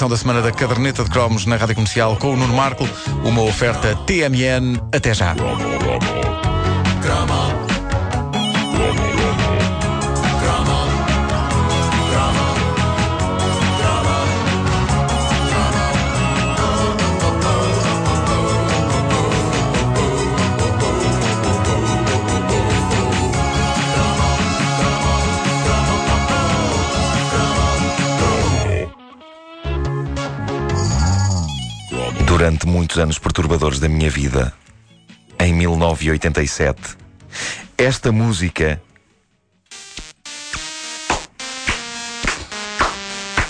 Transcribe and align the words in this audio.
edição 0.00 0.08
da 0.08 0.16
semana 0.16 0.40
da 0.40 0.50
Caderneta 0.50 1.04
de 1.04 1.10
Cromos 1.10 1.44
na 1.44 1.56
Rádio 1.56 1.74
Comercial 1.74 2.16
com 2.16 2.32
o 2.32 2.36
Nuno 2.36 2.54
Marco, 2.54 2.88
uma 3.22 3.42
oferta 3.42 3.94
TMN. 4.06 4.80
Até 4.90 5.12
já. 5.12 5.34
Durante 32.50 32.66
muitos 32.66 32.98
anos 32.98 33.16
perturbadores 33.16 33.78
da 33.78 33.88
minha 33.88 34.10
vida, 34.10 34.52
em 35.38 35.54
1987, 35.54 36.96
esta 37.78 38.10
música 38.10 38.82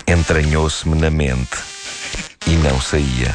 entranhou-se-me 0.07 0.97
na 0.97 1.09
mente 1.09 1.57
e 2.47 2.51
não 2.57 2.79
saía. 2.79 3.35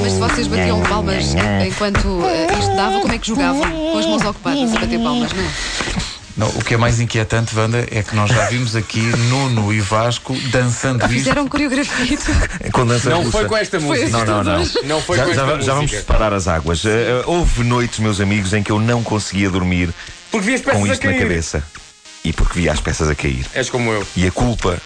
Mas 0.00 0.12
se 0.12 0.18
vocês 0.20 0.46
batiam 0.46 0.80
palmas 0.82 1.34
enquanto 1.66 2.20
isto 2.56 2.76
dava, 2.76 3.00
como 3.00 3.12
é 3.12 3.18
que 3.18 3.26
jogavam? 3.26 3.68
Com 3.68 3.98
as 3.98 4.06
mãos 4.06 4.22
ocupadas 4.22 4.76
a 4.76 4.78
bater 4.78 5.02
palmas, 5.02 5.32
não? 5.32 6.11
Não, 6.42 6.48
o 6.58 6.64
que 6.64 6.74
é 6.74 6.76
mais 6.76 6.98
inquietante, 6.98 7.56
Wanda, 7.56 7.86
é 7.88 8.02
que 8.02 8.16
nós 8.16 8.28
já 8.28 8.46
vimos 8.46 8.74
aqui 8.74 8.98
Nuno 9.00 9.72
e 9.72 9.80
Vasco 9.80 10.34
dançando 10.50 11.00
isto. 11.04 11.08
Fizeram 11.14 11.46
coreografia. 11.46 12.18
Com 12.72 12.84
dança 12.84 13.10
Não 13.10 13.18
russa. 13.18 13.30
foi 13.30 13.44
com 13.46 13.56
esta 13.56 13.78
música. 13.78 14.08
Não, 14.08 14.24
não, 14.24 14.42
não. 14.42 14.70
Não 14.84 15.00
foi 15.00 15.18
já, 15.18 15.24
com 15.24 15.30
esta 15.30 15.40
já- 15.42 15.46
música. 15.46 15.64
já 15.66 15.74
vamos 15.74 15.90
separar 15.92 16.32
as 16.32 16.48
águas. 16.48 16.84
Eh, 16.84 17.22
houve 17.26 17.62
noites, 17.62 18.00
meus 18.00 18.20
amigos, 18.20 18.52
em 18.52 18.60
que 18.60 18.72
eu 18.72 18.80
não 18.80 19.04
conseguia 19.04 19.48
dormir 19.50 19.94
Porque 20.32 20.46
vi 20.48 20.54
as 20.54 20.60
peças 20.62 20.80
com 20.80 20.84
a 20.84 20.88
isto 20.92 21.04
na 21.06 21.12
cair. 21.12 21.22
cabeça. 21.22 21.62
E 22.24 22.32
porque 22.32 22.58
via 22.58 22.72
as 22.72 22.80
peças 22.80 23.08
a 23.08 23.14
cair. 23.14 23.46
És 23.54 23.70
como 23.70 23.92
eu. 23.92 24.04
E 24.16 24.26
a 24.26 24.32
culpa, 24.32 24.78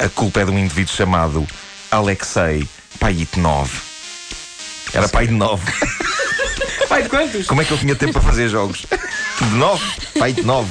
a 0.00 0.08
culpa 0.08 0.40
é 0.40 0.44
de 0.44 0.50
um 0.50 0.58
indivíduo 0.58 0.92
chamado 0.96 1.46
Alexei 1.92 2.66
Payitnov. 2.98 3.70
Era 4.92 5.08
pai 5.08 5.28
de 5.28 5.32
nove. 5.32 5.62
Pai 6.88 7.04
de 7.04 7.08
quantos? 7.08 7.46
Como 7.46 7.62
é 7.62 7.64
que 7.64 7.70
eu 7.70 7.78
tinha 7.78 7.94
tempo 7.94 8.14
para 8.14 8.22
fazer 8.22 8.48
jogos? 8.48 8.84
De 9.40 9.56
nove? 9.56 9.84
Pai 10.18 10.32
de 10.34 10.42
nove. 10.42 10.70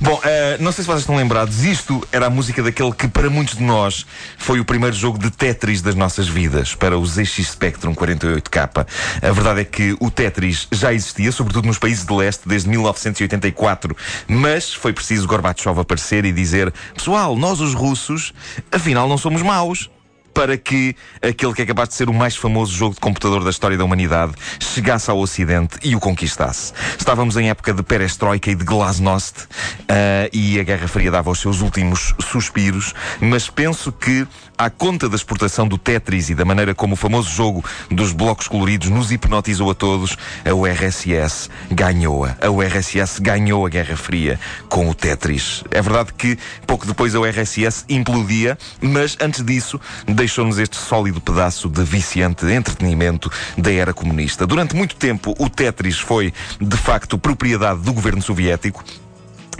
Bom, 0.00 0.18
eh, 0.24 0.56
não 0.60 0.72
sei 0.72 0.82
se 0.82 0.86
vocês 0.86 1.00
estão 1.00 1.16
lembrados, 1.16 1.62
isto 1.62 2.06
era 2.10 2.26
a 2.26 2.30
música 2.30 2.62
daquele 2.62 2.92
que 2.92 3.06
para 3.06 3.28
muitos 3.28 3.56
de 3.56 3.62
nós 3.62 4.06
foi 4.38 4.60
o 4.60 4.64
primeiro 4.64 4.96
jogo 4.96 5.18
de 5.18 5.30
Tetris 5.30 5.82
das 5.82 5.94
nossas 5.94 6.26
vidas, 6.26 6.74
para 6.74 6.96
o 6.96 7.04
ZX 7.04 7.50
Spectrum 7.50 7.94
48K. 7.94 8.86
A 9.22 9.32
verdade 9.32 9.60
é 9.60 9.64
que 9.64 9.94
o 10.00 10.10
Tetris 10.10 10.68
já 10.72 10.92
existia, 10.92 11.30
sobretudo 11.30 11.66
nos 11.66 11.78
países 11.78 12.06
de 12.06 12.14
leste, 12.14 12.48
desde 12.48 12.68
1984, 12.70 13.94
mas 14.26 14.72
foi 14.72 14.92
preciso 14.92 15.26
Gorbachev 15.26 15.78
aparecer 15.78 16.24
e 16.24 16.32
dizer: 16.32 16.72
pessoal, 16.94 17.36
nós 17.36 17.60
os 17.60 17.74
russos, 17.74 18.32
afinal 18.72 19.06
não 19.06 19.18
somos 19.18 19.42
maus 19.42 19.90
para 20.38 20.56
que 20.56 20.94
aquele 21.20 21.52
que 21.52 21.62
é 21.62 21.66
capaz 21.66 21.88
de 21.88 21.96
ser 21.96 22.08
o 22.08 22.14
mais 22.14 22.36
famoso 22.36 22.72
jogo 22.72 22.94
de 22.94 23.00
computador 23.00 23.42
da 23.42 23.50
história 23.50 23.76
da 23.76 23.84
humanidade 23.84 24.34
chegasse 24.60 25.10
ao 25.10 25.18
Ocidente 25.18 25.76
e 25.82 25.96
o 25.96 25.98
conquistasse. 25.98 26.72
Estávamos 26.96 27.36
em 27.36 27.50
época 27.50 27.74
de 27.74 27.82
perestroika 27.82 28.48
e 28.48 28.54
de 28.54 28.64
glasnost 28.64 29.48
ah, 29.88 30.30
e 30.32 30.60
a 30.60 30.62
Guerra 30.62 30.86
Fria 30.86 31.10
dava 31.10 31.28
os 31.28 31.40
seus 31.40 31.60
últimos 31.60 32.14
suspiros, 32.20 32.94
mas 33.20 33.50
penso 33.50 33.90
que, 33.90 34.28
à 34.56 34.70
conta 34.70 35.08
da 35.08 35.16
exportação 35.16 35.66
do 35.66 35.76
Tetris 35.76 36.30
e 36.30 36.36
da 36.36 36.44
maneira 36.44 36.72
como 36.72 36.92
o 36.92 36.96
famoso 36.96 37.28
jogo 37.30 37.64
dos 37.90 38.12
blocos 38.12 38.46
coloridos 38.46 38.90
nos 38.90 39.10
hipnotizou 39.10 39.68
a 39.72 39.74
todos, 39.74 40.16
a 40.48 40.54
URSS 40.54 41.50
ganhou-a. 41.68 42.36
A 42.40 42.48
URSS 42.48 43.20
ganhou 43.20 43.66
a 43.66 43.68
Guerra 43.68 43.96
Fria 43.96 44.38
com 44.68 44.88
o 44.88 44.94
Tetris. 44.94 45.64
É 45.72 45.82
verdade 45.82 46.12
que 46.12 46.38
pouco 46.64 46.86
depois 46.86 47.12
a 47.16 47.18
URSS 47.18 47.84
implodia, 47.88 48.56
mas 48.80 49.16
antes 49.20 49.44
disso 49.44 49.80
deixou-nos 50.28 50.58
este 50.58 50.76
sólido 50.76 51.22
pedaço 51.22 51.70
de 51.70 51.82
viciante 51.82 52.44
entretenimento 52.44 53.32
da 53.56 53.72
era 53.72 53.94
comunista. 53.94 54.46
Durante 54.46 54.76
muito 54.76 54.94
tempo, 54.94 55.34
o 55.38 55.48
Tetris 55.48 55.98
foi, 55.98 56.34
de 56.60 56.76
facto, 56.76 57.16
propriedade 57.16 57.80
do 57.80 57.94
governo 57.94 58.20
soviético. 58.20 58.84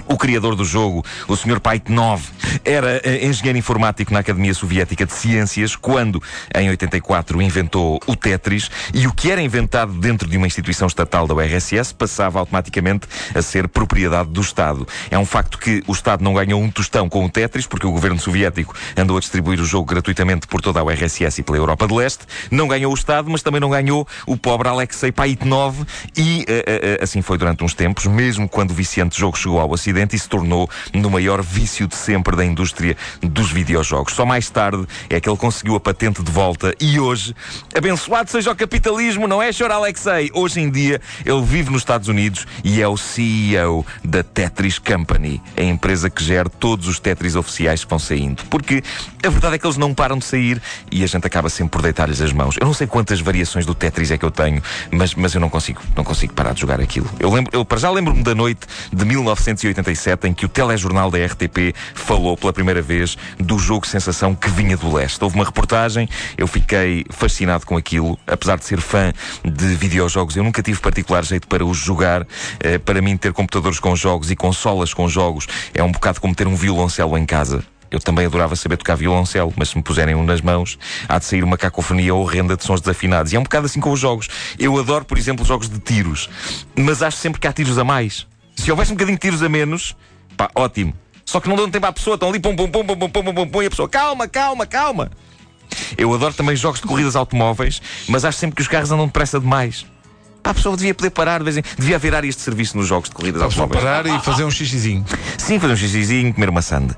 O 0.09 0.17
criador 0.17 0.57
do 0.57 0.65
jogo, 0.65 1.05
o 1.29 1.37
Sr. 1.37 1.61
Paitnov, 1.61 2.23
era 2.65 3.01
eh, 3.05 3.27
engenheiro 3.27 3.59
informático 3.59 4.11
na 4.11 4.21
Academia 4.21 4.55
Soviética 4.55 5.05
de 5.05 5.13
Ciências 5.13 5.77
quando, 5.77 6.23
em 6.55 6.71
84, 6.71 7.43
inventou 7.43 8.01
o 8.07 8.17
Tetris 8.17 8.71
e 8.95 9.07
o 9.07 9.13
que 9.13 9.31
era 9.31 9.43
inventado 9.43 9.93
dentro 9.93 10.27
de 10.27 10.39
uma 10.39 10.47
instituição 10.47 10.89
estatal 10.89 11.27
da 11.27 11.35
URSS 11.35 11.93
passava 11.93 12.39
automaticamente 12.39 13.07
a 13.35 13.43
ser 13.43 13.69
propriedade 13.69 14.31
do 14.31 14.41
Estado. 14.41 14.89
É 15.11 15.19
um 15.19 15.27
facto 15.27 15.59
que 15.59 15.83
o 15.87 15.93
Estado 15.93 16.25
não 16.25 16.33
ganhou 16.33 16.59
um 16.59 16.71
tostão 16.71 17.07
com 17.07 17.27
o 17.27 17.29
Tetris 17.29 17.67
porque 17.67 17.87
o 17.87 17.93
governo 17.93 18.19
soviético 18.19 18.75
andou 18.97 19.19
a 19.19 19.21
distribuir 19.21 19.61
o 19.61 19.65
jogo 19.67 19.85
gratuitamente 19.85 20.47
por 20.47 20.63
toda 20.63 20.81
a 20.81 20.85
URSS 20.85 21.41
e 21.41 21.43
pela 21.43 21.59
Europa 21.59 21.87
de 21.87 21.95
Leste. 21.95 22.25
Não 22.51 22.67
ganhou 22.67 22.91
o 22.91 22.95
Estado, 22.95 23.29
mas 23.31 23.43
também 23.43 23.61
não 23.61 23.69
ganhou 23.69 24.09
o 24.27 24.39
pobre 24.39 24.69
Alexei 24.69 25.13
Paitnov 25.13 25.77
e 26.17 26.47
eh, 26.49 26.65
eh, 26.67 26.99
assim 27.03 27.21
foi 27.21 27.37
durante 27.37 27.63
uns 27.63 27.75
tempos, 27.75 28.07
mesmo 28.07 28.49
quando 28.49 28.71
o 28.71 28.75
viciante 28.75 29.19
jogo 29.19 29.37
chegou 29.37 29.61
ao 29.61 29.71
Ocidente 29.71 29.98
e 30.15 30.19
se 30.19 30.29
tornou 30.29 30.69
no 30.93 31.11
maior 31.11 31.43
vício 31.43 31.87
de 31.87 31.97
sempre 31.97 32.37
da 32.37 32.45
indústria 32.45 32.97
dos 33.21 33.51
videojogos. 33.51 34.15
Só 34.15 34.25
mais 34.25 34.49
tarde 34.49 34.87
é 35.11 35.21
que 35.21 35.29
ele 35.29 35.37
conseguiu 35.37 35.75
a 35.75 35.81
patente 35.81 36.23
de 36.23 36.31
volta 36.31 36.75
e 36.81 37.01
hoje, 37.01 37.35
abençoado 37.77 38.31
seja 38.31 38.51
o 38.51 38.57
capitalismo, 38.57 39.27
não 39.27 39.43
é, 39.43 39.51
Sr. 39.53 39.71
Alexei? 39.71 40.31
Hoje 40.33 40.61
em 40.61 40.71
dia 40.71 41.01
ele 41.25 41.43
vive 41.43 41.71
nos 41.71 41.83
Estados 41.83 42.09
Unidos 42.09 42.47
e 42.63 42.81
é 42.81 42.89
o 42.89 42.97
CEO 42.97 43.85
da 44.05 44.23
Tetris 44.23 44.79
Company, 44.79 45.43
a 45.57 45.63
empresa 45.63 46.09
que 46.09 46.23
gera 46.23 46.49
todos 46.49 46.87
os 46.87 46.99
Tetris 47.01 47.35
oficiais 47.35 47.85
que 47.85 47.91
vão 47.91 47.99
saindo. 47.99 48.45
Porque 48.51 48.83
a 49.25 49.29
verdade 49.29 49.57
é 49.57 49.59
que 49.59 49.67
eles 49.67 49.77
não 49.77 49.95
param 49.95 50.19
de 50.19 50.25
sair 50.25 50.61
e 50.91 51.03
a 51.03 51.07
gente 51.07 51.27
acaba 51.27 51.49
sempre 51.49 51.71
por 51.71 51.83
deitar-lhes 51.83 52.21
as 52.21 52.33
mãos. 52.33 52.57
Eu 52.61 52.67
não 52.67 52.75
sei 52.75 52.87
quantas 52.87 53.21
variações 53.21 53.67
do 53.67 53.75
Tetris 53.75 54.11
é 54.11 54.19
que 54.19 54.25
eu 54.25 54.31
tenho, 54.31 54.63
mas, 54.91 55.15
mas 55.15 55.35
eu 55.35 55.41
não 55.41 55.49
consigo, 55.49 55.81
não 55.97 56.05
consigo 56.05 56.33
parar 56.33 56.53
de 56.53 56.61
jogar 56.61 56.81
aquilo. 56.81 57.09
Eu, 57.19 57.33
lembro, 57.33 57.51
eu 57.53 57.65
para 57.65 57.79
já 57.79 57.91
lembro-me 57.91 58.23
da 58.23 58.35
noite 58.35 58.61
de 58.93 59.05
1987 59.89 60.29
em 60.29 60.35
que 60.35 60.45
o 60.45 60.49
telejornal 60.49 61.11
da 61.11 61.19
RTP 61.25 61.75
falou 61.95 62.37
pela 62.37 62.53
primeira 62.53 62.83
vez 62.83 63.17
do 63.39 63.59
jogo 63.59 63.87
sensação 63.87 64.35
que 64.35 64.49
vinha 64.51 64.77
do 64.77 64.93
leste. 64.93 65.23
Houve 65.23 65.37
uma 65.37 65.45
reportagem, 65.45 66.09
eu 66.37 66.47
fiquei 66.47 67.05
fascinado 67.11 67.65
com 67.67 67.77
aquilo, 67.77 68.19
apesar 68.27 68.59
de 68.59 68.65
ser 68.65 68.81
fã 68.81 69.13
de 69.45 69.75
videojogos, 69.75 70.37
eu 70.37 70.45
nunca 70.45 70.63
tive 70.63 70.81
particular 70.81 71.25
jeito 71.25 71.47
para 71.49 71.65
os 71.65 71.77
jogar. 71.77 72.27
Eh, 72.61 72.79
para 72.79 73.01
mim, 73.01 73.17
ter 73.17 73.33
computadores 73.33 73.79
com 73.81 73.95
jogos 73.97 74.31
e 74.31 74.37
consolas 74.37 74.93
com 74.93 75.09
jogos 75.09 75.47
é 75.75 75.83
um 75.83 75.93
bocado 75.93 76.21
como 76.21 76.35
ter 76.35 76.47
um 76.47 76.55
violoncelo 76.55 77.17
em 77.17 77.25
casa. 77.25 77.65
Eu 77.91 77.99
também 77.99 78.27
adorava 78.27 78.55
saber 78.55 78.77
tocar 78.77 78.97
violoncelo, 78.97 79.53
mas 79.57 79.71
se 79.71 79.77
me 79.77 79.83
puserem 79.83 80.15
um 80.15 80.23
nas 80.23 80.43
mãos, 80.43 80.79
há 81.09 81.19
de 81.19 81.25
sair 81.25 81.43
uma 81.43 81.57
cacofonia 81.57 82.15
horrenda 82.15 82.55
de 82.55 82.63
sons 82.63 82.81
desafinados. 82.81 83.33
E 83.33 83.37
é 83.37 83.39
um 83.39 83.43
bocado 83.43 83.65
assim 83.65 83.81
com 83.81 83.91
os 83.91 83.99
jogos. 83.99 84.29
Eu 84.59 84.79
adoro, 84.79 85.07
por 85.07 85.17
exemplo, 85.17 85.45
jogos 85.45 85.71
de 85.71 85.79
tiros, 85.79 86.29
mas 86.77 87.03
acho 87.03 87.17
sempre 87.17 87.41
que 87.41 87.47
há 87.47 87.53
tiros 87.53 87.79
a 87.79 87.85
mais. 87.85 88.27
Se 88.59 88.71
houvesse 88.73 88.91
um 88.91 88.97
bocadinho 88.97 89.17
de 89.17 89.21
tiros 89.21 89.43
a 89.43 89.49
menos, 89.49 89.97
pá, 90.37 90.51
ótimo. 90.55 90.93
Só 91.25 91.41
que 91.41 91.49
não 91.49 91.55
dão 91.55 91.71
tempo 91.71 91.87
à 91.87 91.93
pessoa, 91.93 92.15
estão 92.15 92.29
ali 92.29 92.41
pum 92.41 92.57
pum 92.57 92.69
pum 92.69 92.85
pum 92.85 92.97
pum 92.97 93.09
pum 93.09 93.23
pum, 93.23 93.35
pum, 93.35 93.49
pum 93.49 93.63
e 93.63 93.67
a 93.67 93.71
pessoa, 93.71 93.89
calma, 93.89 94.27
calma, 94.27 94.67
calma. 94.67 95.11
Eu 95.97 96.13
adoro 96.13 96.35
também 96.35 96.57
jogos 96.57 96.81
de 96.81 96.87
corridas 96.87 97.15
automóveis, 97.15 97.81
mas 98.09 98.25
acho 98.25 98.39
sempre 98.39 98.57
que 98.57 98.63
os 98.63 98.69
carros 98.69 98.91
andam 98.91 99.07
depressa 99.07 99.39
demais. 99.39 99.87
Pá, 100.43 100.51
a 100.51 100.55
pessoa 100.55 100.77
devia 100.77 100.95
poder 100.95 101.11
parar, 101.11 101.41
devia 101.43 101.97
haver 101.97 102.15
áreas 102.15 102.35
de 102.35 102.43
serviço 102.43 102.77
nos 102.77 102.87
jogos 102.89 103.09
de 103.09 103.15
corridas 103.15 103.41
automóveis. 103.43 103.81
parar 103.81 104.07
e 104.07 104.19
fazer 104.21 104.45
um 104.45 104.51
xixizinho. 104.51 105.05
Sim, 105.37 105.61
fazer 105.61 105.75
um 105.75 105.77
xixizinho, 105.77 106.35
comer 106.35 106.49
uma 106.49 106.63
sanda. 106.63 106.97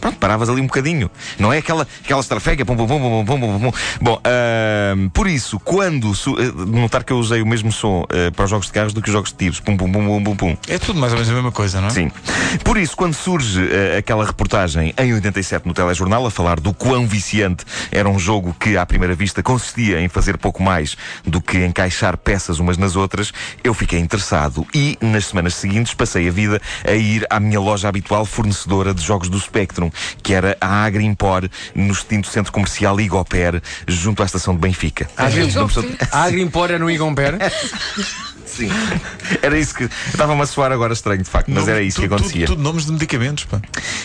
Pronto, 0.00 0.16
paravas 0.18 0.48
ali 0.48 0.60
um 0.60 0.66
bocadinho. 0.66 1.10
Não 1.38 1.52
é 1.52 1.58
aquela, 1.58 1.86
aquela 2.04 2.20
estrafega. 2.20 2.64
Pum, 2.64 2.76
pum, 2.76 2.86
pum, 2.86 2.98
pum, 3.00 3.24
pum, 3.24 3.40
pum, 3.40 3.60
pum. 3.60 3.72
Bom, 4.00 4.20
ahm, 4.24 5.08
por 5.10 5.26
isso, 5.26 5.58
quando. 5.60 6.14
su- 6.14 6.36
eh, 6.38 6.50
notar 6.66 7.04
que 7.04 7.12
eu 7.12 7.18
usei 7.18 7.42
o 7.42 7.46
mesmo 7.46 7.70
som 7.72 8.04
eh, 8.10 8.30
para 8.30 8.44
os 8.44 8.50
jogos 8.50 8.66
de 8.66 8.72
carros 8.72 8.92
do 8.92 9.02
que 9.02 9.08
os 9.08 9.12
jogos 9.12 9.30
de 9.30 9.36
tiros. 9.36 9.60
Pum, 9.60 9.76
pum, 9.76 9.90
pum, 9.90 10.04
pum, 10.06 10.24
pum, 10.24 10.36
pum. 10.36 10.56
É 10.68 10.78
tudo 10.78 10.98
mais 10.98 11.12
ou 11.12 11.18
menos 11.18 11.30
a 11.30 11.34
mesma 11.34 11.52
coisa, 11.52 11.80
não 11.80 11.88
é? 11.88 11.90
Sim. 11.90 12.10
Por 12.64 12.76
isso, 12.76 12.96
quando 12.96 13.14
surge 13.14 13.60
aquela 13.96 14.24
reportagem 14.24 14.94
em 14.98 15.14
87 15.14 15.66
no 15.66 15.74
telejornal 15.74 16.24
a 16.26 16.30
falar 16.30 16.58
do 16.60 16.72
quão 16.72 17.06
viciante 17.06 17.64
era 17.92 18.08
um 18.08 18.18
jogo 18.18 18.54
que, 18.58 18.76
à 18.76 18.86
primeira 18.86 19.14
vista, 19.14 19.42
consistia 19.42 20.00
em 20.00 20.08
fazer 20.08 20.36
pouco 20.38 20.62
mais 20.62 20.96
do 21.26 21.40
que 21.40 21.58
encaixar 21.64 22.16
peças 22.16 22.58
umas 22.58 22.76
nas 22.76 22.96
outras, 22.96 23.32
eu 23.62 23.74
fiquei 23.74 23.98
interessado 23.98 24.66
e, 24.74 24.96
nas 25.00 25.26
semanas 25.26 25.54
seguintes, 25.54 25.94
passei 25.94 26.28
a 26.28 26.30
vida 26.30 26.60
a 26.86 26.92
ir 26.92 27.26
à 27.30 27.38
minha 27.40 27.60
loja 27.60 27.88
habitual 27.88 28.24
fornecedora 28.24 28.94
de 28.94 29.02
jogos 29.02 29.28
do 29.28 29.38
Spectrum, 29.38 29.89
que 30.22 30.34
era 30.34 30.56
a 30.60 30.84
Agrimpor, 30.84 31.48
no 31.74 31.92
extinto 31.92 32.28
centro 32.28 32.52
comercial 32.52 33.00
Igoper, 33.00 33.62
junto 33.86 34.22
à 34.22 34.26
estação 34.26 34.54
de 34.54 34.60
Benfica. 34.60 35.08
A 36.10 36.24
Agrimpor 36.24 36.70
é 36.70 36.78
no 36.78 36.90
Igomper. 36.90 37.38
Sim. 38.50 38.68
Era 39.42 39.58
isso 39.58 39.74
que. 39.74 39.84
Estava-me 40.08 40.42
a 40.42 40.46
soar 40.46 40.72
agora 40.72 40.92
estranho, 40.92 41.22
de 41.22 41.28
facto, 41.30 41.48
mas 41.48 41.60
Nome- 41.60 41.72
era 41.72 41.82
isso 41.82 42.00
que 42.00 42.08
tudo- 42.08 42.16
acontecia. 42.16 42.46
Tudo 42.46 42.62
nomes 42.62 42.86
de 42.86 42.92
medicamentos, 42.92 43.44
pá. 43.44 43.60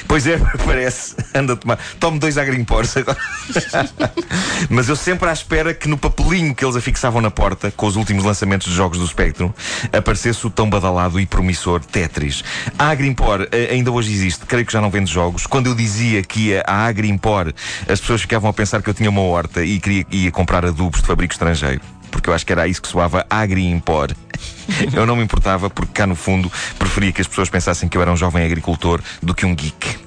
Pois 0.08 0.26
é, 0.28 0.38
parece. 0.66 1.16
Anda 1.34 1.54
a 1.54 1.56
tomar. 1.56 1.80
Tome 2.00 2.20
dois 2.20 2.38
agrimpores 2.38 2.96
agora. 2.98 3.18
Mas 4.70 4.90
eu 4.90 4.96
sempre 4.96 5.30
à 5.30 5.34
espera 5.34 5.74
que 5.74 5.88
no 5.88 5.98
papelinho 5.98 6.54
que 6.56 6.64
eles 6.64 6.76
afixavam 6.76 7.22
na 7.22 7.30
porta, 7.32 7.72
com 7.72 7.86
os 7.88 7.96
últimos 7.96 8.24
lançamentos 8.24 8.68
de 8.68 8.74
jogos 8.76 8.98
do 9.00 9.08
Spectrum, 9.08 9.52
aparecesse 9.92 10.46
o 10.48 10.50
tão 10.50 10.70
badalado 10.70 11.20
e 11.20 11.26
promissor 11.26 11.82
Tetris. 11.84 12.44
A 12.78 12.90
Agrimpor 12.90 13.48
eh, 13.52 13.70
ainda 13.72 13.92
hoje 13.92 14.12
existe, 14.14 14.46
creio 14.46 14.66
que 14.66 14.74
já 14.74 14.82
não 14.82 14.90
vende 14.90 15.12
jogos. 15.12 15.46
Quando 15.46 15.68
eu 15.68 15.76
dizia 15.76 16.22
que 16.24 16.50
ia 16.50 16.64
à 16.66 16.86
Agrimpor, 16.86 17.54
as 17.88 18.00
pessoas 18.00 18.22
ficavam 18.22 18.50
a 18.50 18.54
pensar 18.54 18.82
que 18.82 18.90
eu 18.90 18.94
tinha 18.94 19.10
uma 19.10 19.22
horta 19.22 19.64
e 19.64 19.80
queria 19.80 20.06
ia 20.12 20.32
comprar 20.32 20.66
adubos 20.66 21.02
de 21.02 21.08
fabrico 21.08 21.34
estrangeiro. 21.34 21.82
Porque 22.16 22.30
eu 22.30 22.34
acho 22.34 22.46
que 22.46 22.54
era 22.54 22.66
isso 22.66 22.82
que 22.82 22.88
soava 22.88 23.26
Agri-Impor. 23.30 24.12
Eu 24.94 25.06
não 25.06 25.18
me 25.18 25.24
importava, 25.24 25.70
porque 25.70 25.92
cá 25.94 26.08
no 26.08 26.16
fundo 26.16 26.50
preferia 26.80 27.12
que 27.12 27.20
as 27.22 27.28
pessoas 27.28 27.50
pensassem 27.50 27.88
que 27.90 27.98
eu 27.98 28.02
era 28.02 28.12
um 28.12 28.16
jovem 28.18 28.44
agricultor 28.46 29.00
do 29.22 29.34
que 29.36 29.46
um 29.46 29.54
geek. 29.54 29.98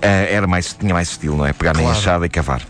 Ah, 0.00 0.06
era 0.06 0.46
mais, 0.46 0.72
tinha 0.72 0.94
mais 0.94 1.10
estilo, 1.10 1.36
não 1.36 1.44
é? 1.46 1.52
Pegar 1.52 1.74
na 1.74 1.82
Claro. 1.82 1.98
enxada 1.98 2.24
e 2.26 2.28
cavar. 2.28 2.62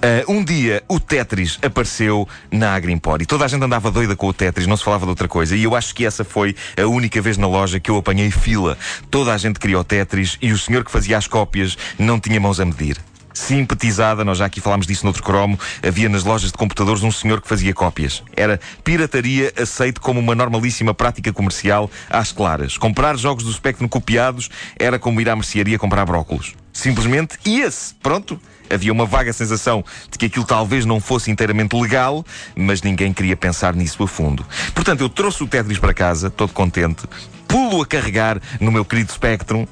Ah, 0.00 0.24
um 0.28 0.42
dia 0.42 0.82
o 0.88 0.98
Tetris 0.98 1.58
apareceu 1.62 2.26
na 2.50 2.74
Agrimpor 2.74 3.20
e 3.20 3.26
toda 3.26 3.44
a 3.44 3.48
gente 3.48 3.62
andava 3.62 3.90
doida 3.90 4.16
com 4.16 4.28
o 4.28 4.32
Tetris, 4.32 4.66
não 4.66 4.76
se 4.76 4.84
falava 4.84 5.04
de 5.04 5.10
outra 5.10 5.28
coisa. 5.28 5.54
E 5.56 5.64
eu 5.64 5.74
acho 5.76 5.94
que 5.94 6.06
essa 6.06 6.24
foi 6.24 6.54
a 6.80 6.86
única 6.86 7.20
vez 7.20 7.36
na 7.36 7.46
loja 7.46 7.78
que 7.80 7.90
eu 7.90 7.96
apanhei 7.98 8.30
fila. 8.30 8.78
Toda 9.10 9.34
a 9.34 9.36
gente 9.36 9.58
queria 9.58 9.78
o 9.78 9.84
Tetris 9.84 10.38
e 10.40 10.52
o 10.52 10.58
senhor 10.58 10.84
que 10.84 10.90
fazia 10.90 11.18
as 11.18 11.26
cópias 11.26 11.76
não 11.98 12.18
tinha 12.18 12.40
mãos 12.40 12.60
a 12.60 12.64
medir. 12.64 12.96
Simpatizada, 13.38 14.24
nós 14.24 14.38
já 14.38 14.46
aqui 14.46 14.60
falámos 14.60 14.84
disso 14.84 15.04
noutro 15.04 15.22
cromo, 15.22 15.58
havia 15.86 16.08
nas 16.08 16.24
lojas 16.24 16.50
de 16.50 16.58
computadores 16.58 17.04
um 17.04 17.10
senhor 17.12 17.40
que 17.40 17.48
fazia 17.48 17.72
cópias. 17.72 18.22
Era 18.36 18.60
pirataria 18.82 19.52
aceito 19.56 20.00
como 20.00 20.18
uma 20.18 20.34
normalíssima 20.34 20.92
prática 20.92 21.32
comercial 21.32 21.88
às 22.10 22.32
claras. 22.32 22.76
Comprar 22.76 23.16
jogos 23.16 23.44
do 23.44 23.52
Spectrum 23.52 23.86
copiados 23.86 24.50
era 24.76 24.98
como 24.98 25.20
ir 25.20 25.30
à 25.30 25.36
mercearia 25.36 25.78
comprar 25.78 26.04
brócolos. 26.04 26.56
Simplesmente 26.72 27.38
ia-se. 27.44 27.94
Pronto. 28.02 28.40
Havia 28.68 28.92
uma 28.92 29.06
vaga 29.06 29.32
sensação 29.32 29.82
de 30.10 30.18
que 30.18 30.26
aquilo 30.26 30.44
talvez 30.44 30.84
não 30.84 31.00
fosse 31.00 31.30
inteiramente 31.30 31.74
legal, 31.74 32.26
mas 32.54 32.82
ninguém 32.82 33.14
queria 33.14 33.36
pensar 33.36 33.74
nisso 33.74 34.02
a 34.02 34.08
fundo. 34.08 34.44
Portanto, 34.74 35.00
eu 35.00 35.08
trouxe 35.08 35.42
o 35.42 35.46
Tetris 35.46 35.78
para 35.78 35.94
casa, 35.94 36.28
todo 36.28 36.52
contente, 36.52 37.04
pulo 37.46 37.80
a 37.80 37.86
carregar 37.86 38.38
no 38.60 38.70
meu 38.70 38.84
querido 38.84 39.10
Spectrum, 39.10 39.66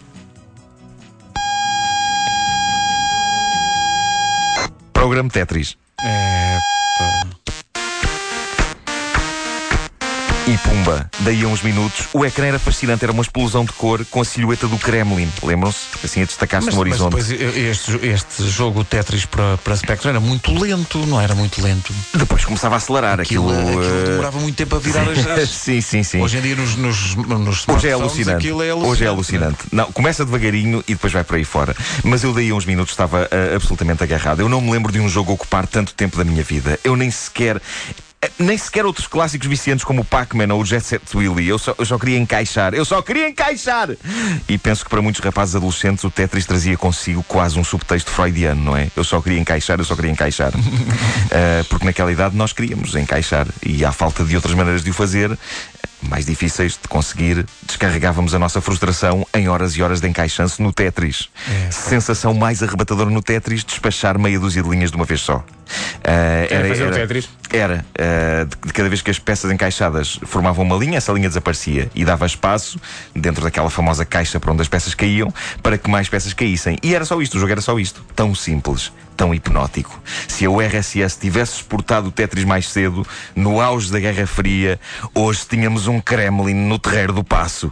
Programa 5.07 5.31
Tetris. 5.31 5.77
É. 6.05 6.36
E 10.57 10.59
pumba, 10.59 11.11
daí 11.21 11.43
a 11.45 11.49
uns 11.49 11.61
minutos, 11.61 12.09
o 12.15 12.25
ecrã 12.25 12.47
era 12.47 12.59
fascinante, 12.59 13.05
era 13.05 13.13
uma 13.13 13.21
explosão 13.23 13.63
de 13.63 13.73
cor 13.73 14.03
com 14.07 14.23
a 14.23 14.25
silhueta 14.25 14.67
do 14.67 14.79
Kremlin. 14.79 15.29
Lembram-se? 15.43 15.81
Assim 16.03 16.23
a 16.23 16.25
destacar-se 16.25 16.67
Mas, 16.69 16.75
no 16.75 16.81
mas 16.81 16.89
horizonte. 17.01 17.15
depois 17.31 17.57
este, 17.57 18.07
este 18.07 18.49
jogo 18.49 18.83
Tetris 18.83 19.27
para, 19.27 19.59
para 19.59 19.77
Spectrum 19.77 20.09
era 20.11 20.21
muito 20.21 20.51
lento, 20.59 20.97
não 21.07 21.21
era 21.21 21.35
muito 21.35 21.61
lento. 21.61 21.93
Depois 22.15 22.43
começava 22.47 22.75
a 22.77 22.79
acelerar 22.79 23.21
aquilo. 23.21 23.51
Aquilo, 23.51 23.69
aquilo 23.81 23.85
eh, 23.85 24.05
demorava 24.05 24.39
muito 24.41 24.57
tempo 24.57 24.77
a 24.77 24.79
virar 24.79 25.07
as. 25.11 25.27
as- 25.29 25.51
sim, 25.51 25.83
sim, 25.83 26.03
sim. 26.03 26.23
Hoje 26.23 26.39
em 26.39 26.41
dia 26.41 26.57
nos, 26.57 26.75
nos, 26.77 27.15
nos 27.17 27.69
Hoje 27.69 27.89
é 27.89 27.93
alucinante. 27.93 28.49
é 28.49 28.51
alucinante. 28.51 28.87
Hoje 28.91 29.05
é 29.05 29.09
alucinante. 29.09 29.59
Não, 29.71 29.93
começa 29.93 30.25
devagarinho 30.25 30.83
e 30.89 30.95
depois 30.95 31.13
vai 31.13 31.23
para 31.23 31.37
aí 31.37 31.45
fora. 31.45 31.77
Mas 32.03 32.25
eu 32.25 32.33
daí 32.33 32.49
a 32.49 32.55
uns 32.55 32.65
minutos 32.65 32.93
estava 32.95 33.29
ah, 33.31 33.55
absolutamente 33.55 34.03
agarrado. 34.03 34.41
Eu 34.41 34.49
não 34.49 34.63
me 34.63 34.71
lembro 34.71 34.91
de 34.91 35.01
um 35.01 35.09
jogo 35.09 35.35
ocupar 35.35 35.67
tanto 35.67 35.93
tempo 35.93 36.17
da 36.17 36.25
minha 36.25 36.43
vida. 36.43 36.81
Eu 36.83 36.97
nem 36.97 37.11
sequer. 37.11 37.61
Eh, 38.23 38.31
Nem 38.39 38.57
sequer 38.57 38.85
outros 38.85 39.07
clássicos 39.07 39.47
viciantes 39.47 39.85
como 39.85 40.03
o 40.03 40.05
Pac-Man 40.05 40.53
ou 40.55 40.61
o 40.61 40.65
Jet 40.65 40.85
Set 40.85 41.03
Willy. 41.15 41.49
Eu 41.49 41.59
só, 41.59 41.75
eu 41.79 41.87
só 41.87 41.99
queria 41.99 42.19
encaixar. 42.19 42.75
Eu 42.75 42.85
só 42.85 43.03
queria 43.03 43.29
encaixar! 43.29 43.91
E 44.49 44.59
penso 44.59 44.85
que 44.85 44.91
para 44.91 45.03
muitos 45.03 45.21
rapazes 45.21 45.55
adolescentes 45.57 46.05
o 46.05 46.11
Tetris 46.11 46.47
trazia 46.47 46.77
consigo 46.77 47.23
quase 47.23 47.59
um 47.59 47.65
subtexto 47.65 48.11
freudiano, 48.11 48.63
não 48.63 48.77
é? 48.77 48.89
Eu 48.97 49.05
só 49.05 49.21
queria 49.21 49.39
encaixar, 49.39 49.79
eu 49.79 49.85
só 49.85 49.95
queria 49.95 50.11
encaixar. 50.11 50.53
Ah, 51.31 51.65
porque 51.69 51.85
naquela 51.85 52.13
idade 52.13 52.37
nós 52.37 52.53
queríamos 52.53 52.95
encaixar. 52.95 53.47
E 53.65 53.85
à 53.85 53.93
falta 53.93 54.25
de 54.25 54.35
outras 54.37 54.55
maneiras 54.55 54.83
de 54.83 54.91
o 54.91 54.95
fazer, 54.95 55.37
mais 56.03 56.27
difíceis 56.27 56.73
de 56.81 56.89
conseguir, 56.89 57.45
descarregávamos 57.67 58.35
a 58.35 58.39
nossa 58.39 58.61
frustração 58.61 59.27
em 59.35 59.49
horas 59.49 59.77
e 59.77 59.83
horas 59.83 60.01
de 60.01 60.09
encaixanço 60.09 60.63
no 60.63 60.73
Tetris. 60.73 61.29
É. 61.49 61.71
Sensação 61.71 62.35
mais 62.35 62.63
arrebatadora 62.63 63.11
no 63.11 63.23
Tetris, 63.23 63.65
despachar 63.65 64.19
meia 64.19 64.39
dúzia 64.39 64.63
de 64.63 64.69
linhas 64.69 64.91
de 64.91 64.97
uma 64.97 65.05
vez 65.05 65.21
só. 65.21 65.45
Ah, 66.05 66.47
Era 66.49 66.69
fazer 66.69 66.87
o 66.87 66.91
Tetris? 66.93 67.29
Era. 67.53 67.85
ah, 67.99 68.45
de, 68.45 68.57
de 68.67 68.73
cada 68.73 68.89
vez 68.89 69.03
que 69.03 69.11
as 69.11 69.19
peças 69.19 69.51
encaixadas 69.51 70.19
formavam 70.25 70.65
uma 70.65 70.77
linha, 70.77 70.99
essa 70.99 71.13
linha 71.13 71.29
desaparecia 71.29 71.91
e 71.95 72.05
dava 72.05 72.27
espaço, 72.27 72.79
dentro 73.15 73.43
daquela 73.43 73.71
famosa 73.71 74.05
caixa 74.05 74.39
para 74.39 74.53
onde 74.53 74.63
as 74.63 74.69
peças 74.69 74.95
caíam, 74.95 75.33
para 75.63 75.77
que 75.79 75.91
mais 75.91 76.09
peças 76.09 76.33
caíssem. 76.33 76.79
E 76.83 76.95
era 76.95 77.05
só 77.05 77.21
isto, 77.21 77.37
o 77.37 77.41
jogo 77.41 77.53
era 77.53 77.61
só 77.61 77.79
isto. 77.79 78.05
Tão 78.15 78.35
simples, 78.35 78.93
tão 79.17 79.35
hipnótico. 79.35 80.01
Se 80.29 80.45
a 80.47 80.51
URSS 80.51 81.19
tivesse 81.19 81.57
exportado 81.57 82.09
o 82.09 82.13
Tetris 82.13 82.45
mais 82.45 82.69
cedo, 82.69 83.07
no 83.35 83.61
auge 83.61 83.91
da 83.91 83.99
Guerra 83.99 84.27
Fria, 84.27 84.79
hoje 85.15 85.41
tínhamos 85.49 85.87
um 85.87 86.01
Kremlin 86.01 86.55
no 86.55 86.79
terreiro 86.79 87.13
do 87.13 87.25
Passo. 87.25 87.71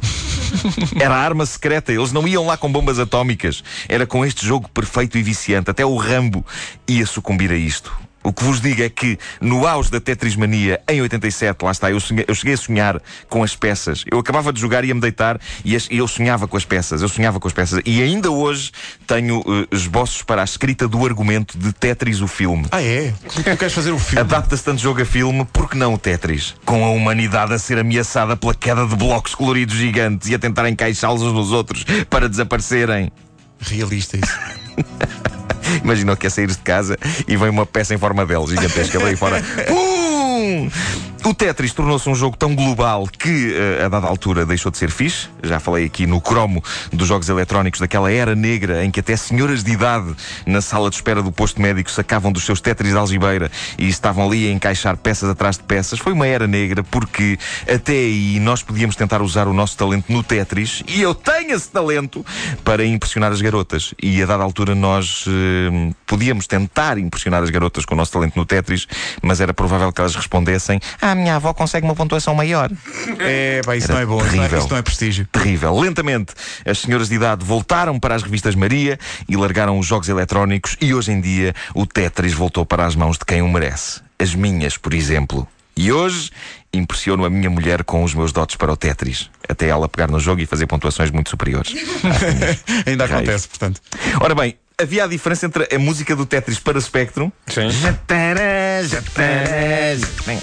Era 1.00 1.14
a 1.14 1.18
arma 1.18 1.46
secreta, 1.46 1.92
eles 1.92 2.12
não 2.12 2.26
iam 2.26 2.46
lá 2.46 2.56
com 2.56 2.70
bombas 2.70 2.98
atómicas. 2.98 3.62
Era 3.88 4.06
com 4.06 4.24
este 4.24 4.46
jogo 4.46 4.68
perfeito 4.68 5.18
e 5.18 5.22
viciante. 5.22 5.70
Até 5.70 5.84
o 5.84 5.96
Rambo 5.96 6.44
ia 6.88 7.06
sucumbir 7.06 7.50
a 7.50 7.56
isto. 7.56 7.92
O 8.24 8.32
que 8.32 8.42
vos 8.42 8.60
digo 8.60 8.82
é 8.82 8.88
que, 8.88 9.18
no 9.40 9.66
auge 9.66 9.90
da 9.90 10.00
Tetrismania, 10.00 10.80
em 10.88 11.00
87, 11.02 11.62
lá 11.62 11.70
está, 11.70 11.90
eu, 11.90 12.00
sonhei- 12.00 12.24
eu 12.26 12.34
cheguei 12.34 12.54
a 12.54 12.56
sonhar 12.56 13.00
com 13.28 13.42
as 13.44 13.54
peças. 13.54 14.02
Eu 14.10 14.18
acabava 14.18 14.52
de 14.52 14.60
jogar 14.60 14.82
e 14.82 14.88
ia-me 14.88 15.00
deitar 15.00 15.38
e, 15.64 15.76
as- 15.76 15.86
e 15.90 15.98
eu 15.98 16.08
sonhava 16.08 16.48
com 16.48 16.56
as 16.56 16.64
peças. 16.64 17.02
Eu 17.02 17.08
sonhava 17.08 17.38
com 17.38 17.46
as 17.46 17.52
peças. 17.54 17.80
E 17.84 18.02
ainda 18.02 18.30
hoje 18.30 18.72
tenho 19.06 19.42
eh, 19.46 19.76
esboços 19.76 20.22
para 20.22 20.40
a 20.40 20.44
escrita 20.44 20.88
do 20.88 21.04
argumento 21.04 21.58
de 21.58 21.72
Tetris, 21.72 22.20
o 22.22 22.26
filme. 22.26 22.66
Ah, 22.72 22.82
é? 22.82 23.12
Tu, 23.34 23.42
queres 23.44 23.72
fazer 23.74 23.90
o 23.92 23.98
filme? 23.98 24.20
Adapta-se 24.20 24.64
tanto 24.64 24.80
jogo 24.80 25.02
a 25.02 25.04
filme, 25.04 25.44
por 25.52 25.68
que 25.68 25.76
não 25.76 25.92
o 25.94 25.98
Tetris? 25.98 26.54
Com 26.64 26.82
a 26.84 26.90
humanidade 26.90 27.52
a 27.52 27.58
ser 27.58 27.78
ameaçada 27.78 28.36
pela 28.36 28.54
queda 28.54 28.86
de 28.86 28.96
blocos 28.96 29.34
coloridos 29.34 29.74
gigantes 29.76 30.28
e 30.30 30.34
a 30.34 30.38
tentar 30.38 30.66
encaixá-los 30.68 31.20
uns 31.20 31.32
nos 31.34 31.52
outros 31.52 31.84
para 32.08 32.28
desaparecerem. 32.28 33.12
Realista 33.60 34.16
isso. 34.16 34.38
Imaginou 35.82 36.16
que 36.16 36.26
é 36.26 36.30
sair 36.30 36.46
de 36.46 36.58
casa 36.58 36.96
e 37.26 37.36
vem 37.36 37.48
uma 37.48 37.66
peça 37.66 37.94
em 37.94 37.98
forma 37.98 38.24
dela, 38.26 38.46
gigantesca, 38.46 38.98
daí 38.98 39.16
fora. 39.16 39.42
Pum! 39.66 40.70
O 41.26 41.32
Tetris 41.32 41.72
tornou-se 41.72 42.06
um 42.06 42.14
jogo 42.14 42.36
tão 42.36 42.54
global 42.54 43.06
que, 43.06 43.54
eh, 43.54 43.82
a 43.82 43.88
dada 43.88 44.06
altura, 44.06 44.44
deixou 44.44 44.70
de 44.70 44.76
ser 44.76 44.90
fixe. 44.90 45.26
Já 45.42 45.58
falei 45.58 45.86
aqui 45.86 46.06
no 46.06 46.20
cromo 46.20 46.62
dos 46.92 47.08
jogos 47.08 47.30
eletrónicos 47.30 47.80
daquela 47.80 48.12
era 48.12 48.34
negra 48.34 48.84
em 48.84 48.90
que 48.90 49.00
até 49.00 49.16
senhoras 49.16 49.64
de 49.64 49.72
idade 49.72 50.14
na 50.44 50.60
sala 50.60 50.90
de 50.90 50.96
espera 50.96 51.22
do 51.22 51.32
posto 51.32 51.62
médico 51.62 51.90
sacavam 51.90 52.30
dos 52.30 52.44
seus 52.44 52.60
Tetris 52.60 52.90
de 52.90 52.98
algibeira 52.98 53.50
e 53.78 53.88
estavam 53.88 54.26
ali 54.26 54.46
a 54.46 54.52
encaixar 54.52 54.98
peças 54.98 55.30
atrás 55.30 55.56
de 55.56 55.62
peças. 55.62 55.98
Foi 55.98 56.12
uma 56.12 56.26
era 56.26 56.46
negra 56.46 56.84
porque 56.84 57.38
até 57.66 57.92
aí 57.92 58.38
nós 58.38 58.62
podíamos 58.62 58.94
tentar 58.94 59.22
usar 59.22 59.48
o 59.48 59.54
nosso 59.54 59.78
talento 59.78 60.12
no 60.12 60.22
Tetris 60.22 60.82
e 60.86 61.00
eu 61.00 61.14
tenho 61.14 61.54
esse 61.54 61.70
talento 61.70 62.22
para 62.62 62.84
impressionar 62.84 63.32
as 63.32 63.40
garotas. 63.40 63.94
E 64.02 64.22
a 64.22 64.26
dada 64.26 64.42
altura 64.42 64.74
nós 64.74 65.24
eh, 65.26 65.90
podíamos 66.04 66.46
tentar 66.46 66.98
impressionar 66.98 67.42
as 67.42 67.48
garotas 67.48 67.86
com 67.86 67.94
o 67.94 67.96
nosso 67.96 68.12
talento 68.12 68.36
no 68.36 68.44
Tetris, 68.44 68.86
mas 69.22 69.40
era 69.40 69.54
provável 69.54 69.90
que 69.90 70.02
elas 70.02 70.14
respondessem: 70.14 70.78
Ah, 71.00 71.13
a 71.14 71.16
minha 71.16 71.36
avó 71.36 71.54
consegue 71.54 71.86
uma 71.86 71.94
pontuação 71.94 72.34
maior. 72.34 72.70
É, 73.18 73.60
pá, 73.64 73.76
isso 73.76 73.86
Era 73.90 73.94
não 73.94 74.00
é 74.02 74.06
bom. 74.06 74.24
Isso 74.24 74.36
não 74.36 74.42
é, 74.42 74.48
terrível. 74.48 74.58
isso 74.58 74.68
não 74.70 74.76
é 74.76 74.82
prestígio. 74.82 75.28
Terrível. 75.32 75.78
Lentamente, 75.78 76.34
as 76.64 76.78
senhoras 76.78 77.08
de 77.08 77.14
idade 77.14 77.44
voltaram 77.44 77.98
para 77.98 78.14
as 78.14 78.22
revistas 78.22 78.54
Maria 78.54 78.98
e 79.28 79.36
largaram 79.36 79.78
os 79.78 79.86
jogos 79.86 80.08
eletrónicos, 80.08 80.76
e 80.80 80.92
hoje 80.92 81.12
em 81.12 81.20
dia 81.20 81.54
o 81.74 81.86
Tetris 81.86 82.34
voltou 82.34 82.66
para 82.66 82.84
as 82.84 82.94
mãos 82.94 83.16
de 83.16 83.24
quem 83.24 83.40
o 83.42 83.48
merece. 83.48 84.02
As 84.18 84.34
minhas, 84.34 84.76
por 84.76 84.92
exemplo. 84.92 85.46
E 85.76 85.90
hoje 85.90 86.30
impressiono 86.72 87.24
a 87.24 87.30
minha 87.30 87.48
mulher 87.48 87.84
com 87.84 88.02
os 88.02 88.14
meus 88.14 88.32
dotes 88.32 88.56
para 88.56 88.72
o 88.72 88.76
Tetris, 88.76 89.30
até 89.48 89.68
ela 89.68 89.88
pegar 89.88 90.08
no 90.08 90.18
jogo 90.18 90.40
e 90.40 90.46
fazer 90.46 90.66
pontuações 90.66 91.10
muito 91.10 91.30
superiores. 91.30 91.72
Ainda 92.86 93.06
Raios. 93.06 93.22
acontece, 93.22 93.48
portanto. 93.48 93.80
Ora 94.20 94.34
bem, 94.34 94.56
havia 94.80 95.04
a 95.04 95.06
diferença 95.06 95.46
entre 95.46 95.68
a 95.72 95.78
música 95.78 96.16
do 96.16 96.26
Tetris 96.26 96.58
para 96.58 96.80
Spectrum 96.80 97.30
Sim. 100.24 100.40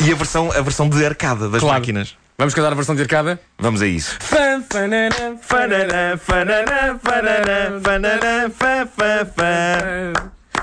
E 0.00 0.12
a 0.12 0.14
versão, 0.14 0.50
a 0.52 0.60
versão 0.60 0.88
de 0.88 1.04
arcada 1.04 1.48
das 1.48 1.60
Claro. 1.60 1.78
máquinas. 1.78 2.16
Vamos 2.38 2.54
cantar 2.54 2.72
a 2.72 2.74
versão 2.74 2.94
de 2.94 3.02
arcada? 3.02 3.40
Vamos 3.58 3.82
a 3.82 3.86
isso. 3.86 4.16
Fã, 4.20 4.62
fanana, 4.70 5.14
Fanana, 5.42 6.18
fanana, 6.18 6.98
fanana, 7.02 7.80
fanana, 7.82 8.50
fã, 8.50 8.86
fã, 8.96 9.26
fã. 9.36 10.12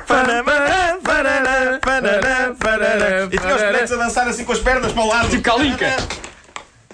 Fanana, 0.05 0.97
fanana, 1.03 1.79
fanana, 1.83 2.55
fanana. 2.59 3.29
E 3.31 3.37
tinha 3.37 3.55
os 3.55 3.91
a 3.91 3.95
dançar 3.95 4.27
assim 4.27 4.43
com 4.43 4.51
as 4.51 4.59
pernas 4.59 4.91
para 4.91 5.03
o 5.03 5.07
lado. 5.07 5.29
Tipo 5.29 5.43
Kalinka. 5.43 5.95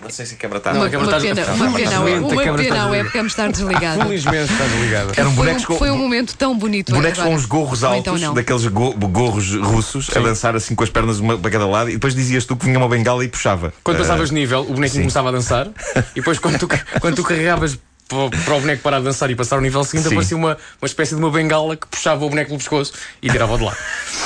Não 0.06 0.12
sei 0.12 0.26
se. 0.26 0.36
Não, 0.36 0.38
a 0.38 0.40
câmara 0.40 0.60
uma 0.60 1.18
está- 1.18 1.20
pena, 1.20 1.42
está- 1.42 1.54
uma 1.54 1.66
está- 1.66 1.78
pena, 1.78 1.90
está- 1.90 2.00
não, 2.00 2.08
está- 2.08 2.20
uma 2.20 2.44
câmara 2.44 2.44
pena 2.44 2.62
está 2.62 2.76
a 2.76 2.86
desligada. 2.86 2.92
webcam 2.92 3.26
estar 3.26 3.52
desligada. 3.52 4.06
Felizmente 4.06 4.54
está 4.54 4.64
desligada. 4.66 5.12
Eram 5.18 5.32
Foi 5.32 5.36
bonecos 5.46 5.64
um, 5.64 5.66
com. 5.68 5.78
foi 5.78 5.92
um 5.92 5.98
momento 5.98 6.36
tão 6.38 6.58
bonito. 6.58 6.94
Bonecos 6.94 7.20
agora. 7.20 7.36
com 7.36 7.42
uns 7.42 7.46
gorros 7.46 7.84
Ou 7.84 7.90
altos, 7.90 8.02
então 8.02 8.18
não. 8.18 8.34
daqueles 8.36 8.68
go- 8.68 8.94
gorros 8.94 9.56
russos, 9.56 10.10
a 10.16 10.20
dançar 10.20 10.56
assim 10.56 10.76
com 10.76 10.84
as 10.84 10.90
pernas 10.90 11.20
uma 11.20 11.38
para 11.38 11.50
cada 11.52 11.66
lado, 11.68 11.90
e 11.90 11.94
depois 11.94 12.14
dizias 12.16 12.46
tu 12.46 12.56
que 12.56 12.66
vinha 12.66 12.78
uma 12.78 12.88
bengala 12.88 13.24
e 13.26 13.28
puxava. 13.28 13.74
Quando 13.84 13.98
Ah, 13.98 14.00
passavas 14.02 14.30
de 14.30 14.36
nível, 14.36 14.62
o 14.62 14.74
bonequinho 14.74 15.02
começava 15.04 15.30
a 15.30 15.32
dançar 15.32 15.68
e 15.68 16.16
depois 16.16 16.38
quando 16.40 16.60
tu, 16.60 16.68
quando 17.02 17.16
tu 17.16 17.24
carregavas 17.24 17.78
para, 18.08 18.56
o 18.56 18.60
boneco 18.62 18.82
parar 18.84 19.00
de 19.00 19.06
dançar 19.06 19.30
e 19.32 19.36
passar 19.36 19.56
ao 19.56 19.62
nível 19.62 19.84
seguinte, 19.84 20.08
Sim. 20.08 20.14
aparecia 20.16 20.38
uma, 20.38 20.58
uma 20.82 20.86
espécie 20.86 21.16
de 21.16 21.20
uma 21.22 21.32
bengala 21.32 21.76
que 21.76 21.88
puxava 21.88 22.24
o 22.24 22.30
boneco 22.30 22.50
pelo 22.50 22.60
pescoço 22.60 22.94
e 23.22 23.30
tirava-o 23.30 23.58
de 23.58 23.64
lá. 23.64 23.76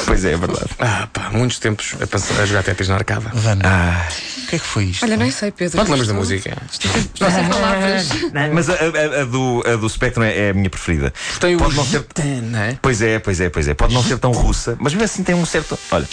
Pois 0.05 0.25
é, 0.25 0.33
é 0.33 0.37
verdade. 0.37 0.65
Ah, 0.79 1.07
pá, 1.11 1.29
muitos 1.31 1.59
tempos 1.59 1.95
a, 2.01 2.05
pensar- 2.07 2.41
a 2.41 2.45
jogar 2.45 2.63
Tetris 2.63 2.89
na 2.89 2.95
arcada. 2.95 3.31
Wanda, 3.45 3.65
Ah, 3.65 4.07
o 4.43 4.47
que 4.47 4.55
é 4.55 4.59
que 4.59 4.65
foi 4.65 4.83
isto? 4.85 5.03
Olha, 5.05 5.15
nem 5.15 5.31
sei, 5.31 5.51
Pedro. 5.51 5.77
Não 5.77 5.85
te 5.85 5.91
lembras 5.91 6.07
da 6.07 6.13
música? 6.13 6.57
Estou 6.71 7.31
sem 7.31 7.47
palavras. 7.47 8.07
mas 8.53 8.69
a, 8.69 8.73
a- 8.73 9.21
a 9.21 9.25
do, 9.25 9.63
a 9.65 9.75
do 9.77 9.89
Spectrum 9.89 10.23
é, 10.23 10.47
é 10.47 10.49
a 10.49 10.53
minha 10.53 10.69
preferida. 10.69 11.13
Tem 11.39 11.55
o 11.55 11.59
Pode 11.59 11.75
não 11.75 11.85
ser. 11.85 12.05
não 12.43 12.59
é? 12.59 12.77
Pois 12.81 13.01
é, 13.01 13.19
pois 13.19 13.39
é, 13.39 13.49
pois 13.49 13.67
é. 13.67 13.73
Pode 13.73 13.93
não 13.93 14.03
ser 14.03 14.17
tão 14.17 14.31
russa, 14.31 14.75
mas 14.79 14.93
mesmo 14.93 15.05
assim 15.05 15.23
tem 15.23 15.35
um 15.35 15.45
certo. 15.45 15.77
Olha, 15.91 16.07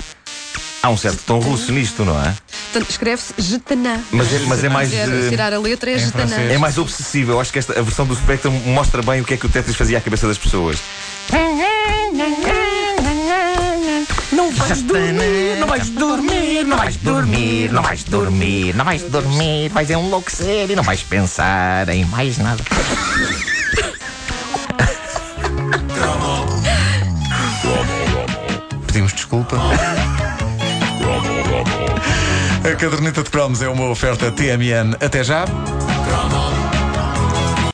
há 0.87 0.91
um 0.91 0.97
certo 0.97 1.21
tom 1.27 1.41
russo 1.41 1.73
nisto, 1.73 2.05
não 2.05 2.19
é? 2.21 2.35
Portanto, 2.73 2.91
escreve-se 2.91 3.35
Jetanã. 3.39 4.01
Mas 4.13 4.33
é, 4.33 4.39
mas 4.41 4.65
é 4.65 4.69
mais. 4.69 4.93
Eh, 4.93 5.29
tirar 5.29 5.53
a 5.53 5.59
letra 5.59 5.91
é 5.91 5.99
francês. 5.99 6.51
É 6.53 6.59
mais 6.59 6.79
obsessivo. 6.79 7.33
Eu 7.33 7.41
acho 7.41 7.53
que 7.53 7.59
esta, 7.59 7.79
a 7.79 7.83
versão 7.83 8.07
do 8.07 8.15
Spectrum 8.15 8.53
mostra 8.67 9.03
bem 9.03 9.21
o 9.21 9.25
que 9.25 9.35
é 9.35 9.37
que 9.37 9.47
o 9.47 9.49
Tetris 9.49 9.77
fazia 9.77 9.99
à 9.99 10.01
cabeça 10.01 10.29
das 10.29 10.39
pessoas. 10.39 10.79
Não 14.33 14.53
vais 14.53 14.83
dormir, 14.83 15.57
não 15.59 15.67
vais 15.67 15.89
dormir, 15.89 16.65
não 16.65 16.77
vais 16.77 16.97
dormir, 16.97 17.73
não 17.73 17.83
vais 17.83 18.05
dormir, 18.05 18.75
não 18.75 18.85
vais 18.85 19.03
dormir, 19.03 19.69
vais 19.71 19.91
enlouquecer 19.91 20.71
e 20.71 20.77
não 20.77 20.83
vais 20.83 21.03
pensar 21.03 21.89
em 21.89 22.05
mais 22.05 22.39
nada. 22.39 22.63
Pedimos 28.87 29.13
desculpa. 29.13 29.57
A 32.67 32.75
caderneta 32.75 33.23
de 33.23 33.31
cromos 33.31 33.63
é 33.63 33.69
uma 33.69 33.89
oferta 33.89 34.33
TMN. 34.33 34.97
Até 35.01 35.23
já. 35.23 35.45